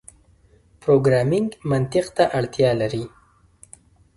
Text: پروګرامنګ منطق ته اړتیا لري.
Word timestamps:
پروګرامنګ 0.81 1.49
منطق 1.69 2.07
ته 2.17 2.23
اړتیا 2.37 2.71
لري. 2.81 3.03